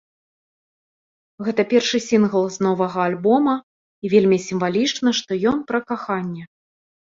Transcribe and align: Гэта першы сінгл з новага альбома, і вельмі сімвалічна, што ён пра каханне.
Гэта 1.47 1.61
першы 1.73 1.97
сінгл 2.05 2.43
з 2.55 2.65
новага 2.69 2.99
альбома, 3.11 3.55
і 4.03 4.13
вельмі 4.15 4.41
сімвалічна, 4.49 5.09
што 5.21 5.31
ён 5.55 5.65
пра 5.71 5.79
каханне. 5.95 6.43